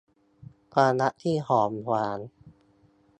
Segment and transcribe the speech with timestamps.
[0.73, 2.19] ความรักที่หอมหวาน